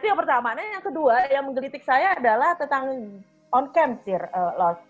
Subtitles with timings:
[0.00, 0.56] itu yang pertama.
[0.56, 3.20] Nah, yang kedua yang menggelitik saya adalah tentang
[3.52, 4.80] on cam sir, uh, Los.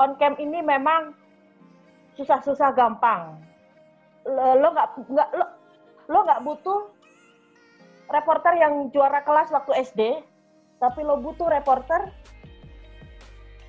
[0.00, 1.12] On cam ini memang
[2.16, 3.36] susah-susah gampang.
[4.24, 5.46] Lo nggak nggak lo
[6.08, 6.80] lo nggak butuh
[8.08, 10.00] reporter yang juara kelas waktu SD,
[10.80, 12.08] tapi lo butuh reporter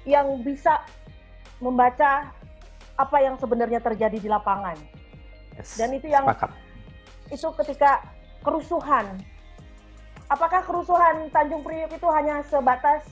[0.08, 0.80] yang bisa
[1.60, 2.32] membaca
[2.96, 4.80] apa yang sebenarnya terjadi di lapangan.
[5.60, 6.52] Yes, Dan itu yang sepakat.
[7.36, 7.92] itu ketika
[8.40, 9.20] kerusuhan.
[10.26, 13.06] Apakah kerusuhan Tanjung Priuk itu hanya sebatas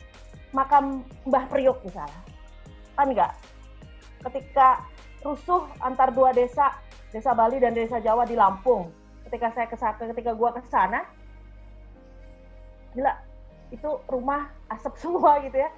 [0.49, 2.22] makam Mbah Priuk misalnya?
[2.98, 3.34] Kan enggak.
[4.26, 4.81] Ketika
[5.22, 6.73] rusuh antar dua desa,
[7.13, 8.89] desa Bali dan desa Jawa di Lampung.
[9.30, 11.05] Ketika saya ke sana, ketika gua ke sana,
[12.98, 13.14] gila,
[13.70, 15.70] itu rumah asap semua gitu ya.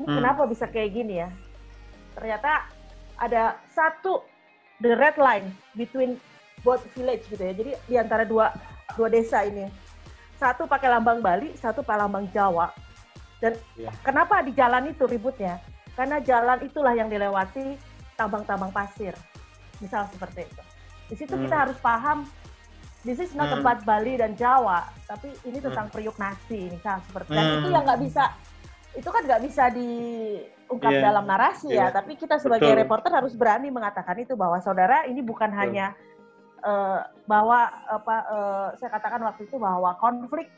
[0.00, 0.16] Ini Hmm.
[0.24, 1.28] kenapa bisa kayak gini ya?
[2.16, 2.68] Ternyata
[3.20, 4.24] ada satu
[4.80, 6.16] the red line between
[6.64, 7.52] both village gitu ya.
[7.52, 8.52] Jadi di antara dua
[8.96, 9.68] dua desa ini.
[10.42, 12.74] Satu pakai lambang Bali, satu pakai lambang Jawa.
[13.38, 13.94] Dan Iya.
[14.02, 15.62] kenapa di jalan itu ributnya?
[15.94, 17.78] Karena jalan itulah yang dilewati
[18.18, 19.14] tambang-tambang pasir.
[19.78, 20.62] Misal seperti itu.
[21.06, 21.62] Di situ kita Hmm.
[21.70, 22.26] harus paham
[23.06, 23.62] this is not Hmm.
[23.62, 27.56] about Bali dan Jawa, tapi ini tentang periuk nasi, misal seperti Dan Hmm.
[27.62, 28.24] itu yang nggak bisa
[28.92, 31.94] itu kan nggak bisa diungkap Iya, dalam narasi ya, iya.
[31.94, 32.80] tapi kita sebagai Betul.
[32.84, 35.60] reporter harus berani mengatakan itu bahwa saudara ini bukan Betul.
[35.64, 35.86] hanya
[36.62, 37.58] eh, bahwa
[37.90, 40.48] apa eh, saya katakan waktu itu bahwa konflik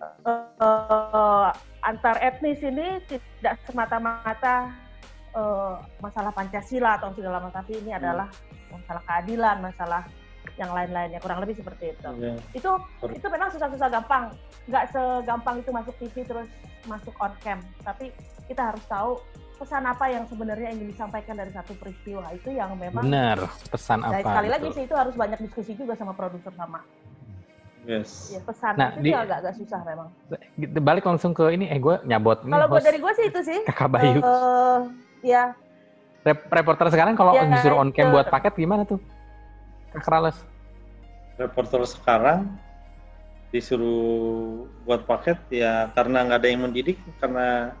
[0.00, 1.48] eh,
[1.84, 4.72] antar etnis ini tidak semata-mata
[5.36, 8.28] eh, masalah Pancasila atau segala macam, tapi ini adalah
[8.70, 10.02] masalah keadilan, masalah
[10.56, 12.10] yang lain-lainnya kurang lebih seperti itu.
[12.20, 12.34] Iya.
[12.52, 12.70] Itu
[13.12, 14.32] itu memang susah-susah gampang,
[14.68, 16.48] nggak segampang itu masuk TV terus
[16.88, 18.12] masuk on cam, tapi
[18.48, 19.20] kita harus tahu
[19.60, 24.24] pesan apa yang sebenarnya ingin disampaikan dari satu peristiwa itu yang memang Benar, pesan apa?
[24.24, 24.76] sekali lagi gitu.
[24.80, 26.80] sih itu harus banyak diskusi juga sama produser sama
[27.80, 28.28] Yes.
[28.28, 30.08] ya pesan Nah, itu di- agak-agak susah memang.
[30.52, 33.40] Gitu, Balik langsung ke ini, eh gue nyabot nih Kalau gue dari gue sih itu
[33.40, 33.58] sih.
[33.68, 34.20] kakak Bayu.
[34.20, 34.78] eh,
[35.24, 35.56] ya
[36.20, 38.12] Rep- reporter sekarang kalau Ya, disuruh on cam itu.
[38.12, 39.00] buat paket gimana tuh?
[39.92, 40.36] Kak Rales.
[41.36, 42.52] Reporter sekarang
[43.48, 47.72] disuruh buat paket ya karena nggak ada yang mendidik, karena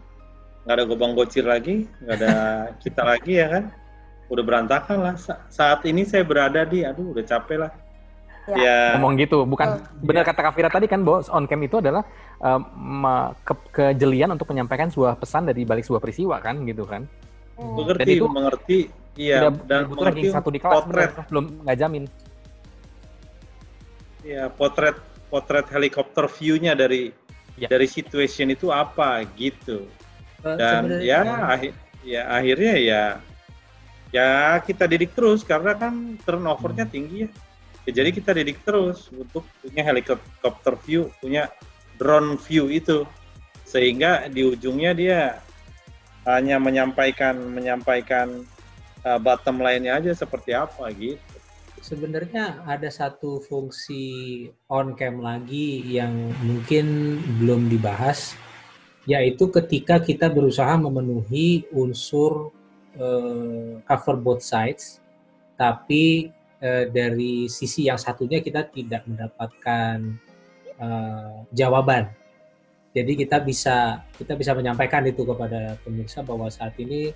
[0.64, 2.34] nggak ada gobang gocir lagi, nggak ada
[2.80, 3.64] kita lagi ya kan.
[4.30, 5.14] Udah berantakan lah.
[5.16, 7.72] Sa- saat ini saya berada di, aduh udah capek lah.
[8.50, 8.56] Ya.
[8.56, 10.02] Ya, ngomong gitu bukan Oh.
[10.02, 12.02] benar kata Kak Fira tadi kan bahwa on cam itu adalah
[12.42, 13.04] um,
[13.46, 17.06] ke- kejelian untuk menyampaikan sebuah pesan dari balik sebuah peristiwa kan gitu kan
[17.60, 18.78] hmm, mengerti, Dan itu mengerti,
[19.14, 22.04] iya, dan mengerti satu di kelas potret, belum nggak jamin
[24.26, 24.98] ya potret,
[25.30, 27.12] potret helikopter view-nya dari
[27.60, 27.68] Ya.
[27.68, 29.84] dari situation itu apa gitu.
[30.40, 33.02] Eh, dan sebenarnya- ya akhir ya akhirnya ya
[34.10, 34.28] ya
[34.64, 36.94] kita didik terus karena kan turnovernya Hmm.
[36.94, 37.30] tinggi ya.
[37.88, 41.48] Ya, jadi kita didik terus untuk punya helikopter view punya
[41.96, 43.08] drone view itu
[43.64, 45.20] sehingga di ujungnya dia
[46.28, 48.44] hanya menyampaikan menyampaikan
[49.00, 51.16] uh, bottom line-nya aja seperti apa gitu
[51.80, 56.12] sebenarnya ada satu fungsi on cam lagi yang
[56.44, 58.36] mungkin belum dibahas
[59.08, 62.52] yaitu ketika kita berusaha memenuhi unsur
[62.96, 65.00] eh, cover both sides
[65.56, 69.96] tapi eh, dari sisi yang satunya kita tidak mendapatkan
[70.76, 72.12] eh, jawaban.
[72.90, 77.14] Jadi kita bisa kita bisa menyampaikan itu kepada pemirsa bahwa saat ini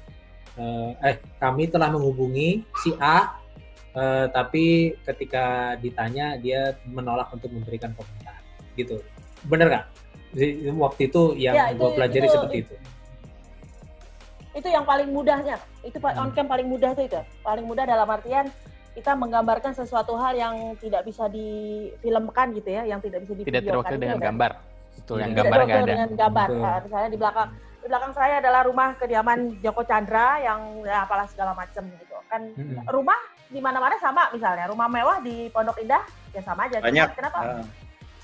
[0.56, 3.44] eh, kami telah menghubungi si A
[3.94, 8.42] Eh, tapi ketika ditanya dia menolak untuk memberikan komentar.
[8.74, 8.98] Gitu.
[9.46, 9.86] Bener nggak
[10.34, 12.74] Di- waktu itu yang Ya, itu- gue pelajari itu- seperti itu
[14.54, 15.58] itu yang paling mudahnya.
[15.82, 16.14] Itu Hmm.
[16.16, 17.18] on cam paling mudah tuh itu.
[17.42, 18.46] Paling mudah dalam artian
[18.94, 23.66] kita menggambarkan sesuatu hal yang tidak bisa difilmkan gitu ya, yang tidak bisa tidak divideokan.
[23.66, 24.24] terwakili itu dengan ya.
[24.30, 24.52] gambar
[24.94, 26.48] itu yang gambarnya nggak ada dengan gambar.
[26.54, 27.48] Nah, misalnya di belakang
[27.82, 32.16] di belakang saya adalah rumah kediaman Joko Chandra yang ya apalah segala macam gitu.
[32.30, 32.86] Kan Mm-mm.
[32.88, 33.18] rumah
[33.50, 34.70] di mana-mana sama misalnya.
[34.70, 36.78] Rumah mewah di Pondok Indah ya sama aja.
[36.78, 37.38] Cuma banyak Kenapa?
[37.42, 37.62] Ah,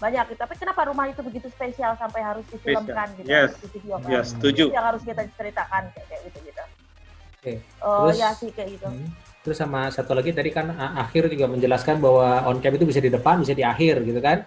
[0.00, 0.24] Banyak.
[0.34, 3.52] Tapi kenapa rumah itu begitu spesial sampai harus difilmkan gitu, Yes.
[3.52, 4.08] harus divideokan?
[4.08, 6.62] ya setuju Itu yang harus kita ceritakan kayak, kayak gitu gitu.
[7.36, 7.52] Oke.
[7.78, 8.88] Oh Terus- ya sih kayak gitu.
[8.88, 9.10] Hmm.
[9.40, 13.08] terus sama satu lagi tadi kan akhir juga menjelaskan bahwa on cam itu bisa di
[13.08, 14.44] depan bisa di akhir gitu kan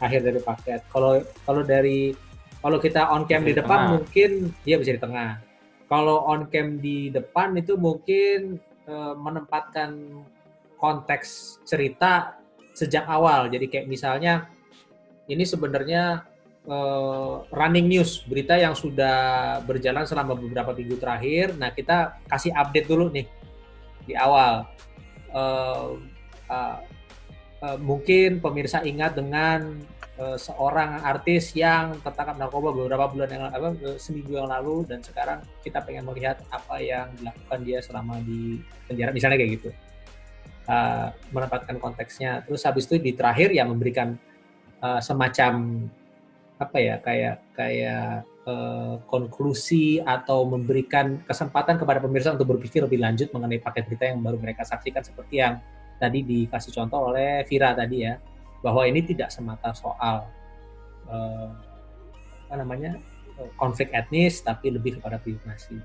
[0.00, 2.18] akhir dari paket kalau kalau dari
[2.58, 3.92] kalau kita on cam Bisa di di depan tengah.
[3.94, 4.30] mungkin
[4.66, 5.38] dia bisa di tengah
[5.86, 10.18] kalau on cam di depan itu mungkin eh, menempatkan
[10.74, 12.34] konteks cerita
[12.72, 14.50] sejak awal jadi kayak misalnya
[15.28, 16.24] ini sebenarnya
[16.66, 21.56] eh, running news berita yang sudah berjalan selama beberapa minggu terakhir.
[21.56, 23.26] Nah kita kasih update dulu nih
[24.04, 24.68] di awal.
[25.34, 25.90] Eh,
[26.52, 26.78] eh,
[27.64, 29.80] eh, mungkin pemirsa ingat dengan
[30.18, 35.42] uh, seorang artis yang tertangkap narkoba beberapa bulan yang apa seminggu yang lalu dan sekarang
[35.62, 39.70] kita pengen melihat apa yang dilakukan dia selama di penjara misalnya kayak gitu.
[40.64, 42.40] Uh, menempatkan konteksnya.
[42.48, 44.16] Terus habis itu di terakhir ya memberikan
[44.84, 45.88] uh, semacam
[46.60, 53.32] apa ya kayak kayak uh, konklusi atau memberikan kesempatan kepada pemirsa untuk berpikir lebih lanjut
[53.32, 55.58] mengenai paket berita yang baru mereka saksikan seperti yang
[55.98, 58.20] tadi dikasih contoh oleh Vira tadi ya
[58.62, 60.28] bahwa ini tidak semata soal
[61.10, 61.50] uh,
[62.46, 63.00] apa namanya
[63.58, 65.78] konflik etnis tapi lebih kepada privasi.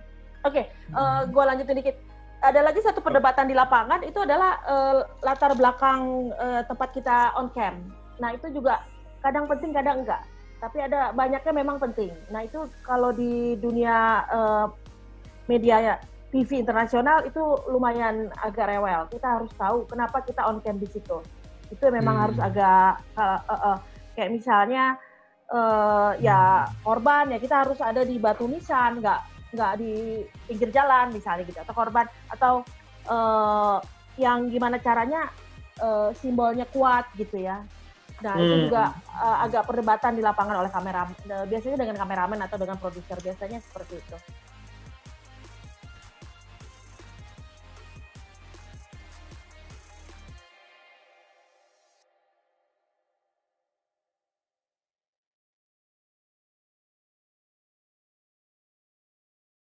[0.45, 0.65] Oke, okay,
[0.95, 1.97] uh, gue lanjutin dikit.
[2.39, 7.51] Ada lagi satu perdebatan di lapangan itu adalah uh, latar belakang uh, tempat kita on
[7.51, 7.98] cam.
[8.19, 8.83] Nah itu juga
[9.23, 10.23] kadang penting kadang enggak
[10.59, 12.11] tapi ada banyaknya memang penting.
[12.29, 14.67] Nah itu kalau di dunia uh,
[15.47, 15.95] media ya,
[16.29, 19.07] TV internasional itu lumayan agak rewel.
[19.07, 21.23] Kita harus tahu kenapa kita on cam di situ.
[21.71, 22.23] Itu memang hmm.
[22.27, 23.77] harus agak uh, uh, uh,
[24.19, 24.99] kayak misalnya
[25.47, 29.19] uh, ya korban ya kita harus ada di batu nisan, nggak
[29.55, 32.53] nggak di pinggir jalan misalnya gitu atau korban atau
[33.09, 33.81] uh,
[34.19, 35.31] yang gimana caranya
[35.81, 37.65] uh, simbolnya kuat gitu ya
[38.19, 38.43] Nah, hmm.
[38.43, 38.83] itu juga
[39.15, 41.15] uh, agak perdebatan di lapangan oleh kameramen.
[41.47, 44.17] Biasanya dengan kameramen atau dengan produser biasanya seperti itu.